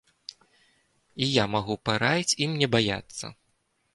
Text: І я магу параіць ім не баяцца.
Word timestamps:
І 1.25 1.27
я 1.33 1.43
магу 1.57 1.75
параіць 1.89 2.37
ім 2.45 2.57
не 2.61 2.67
баяцца. 2.77 3.25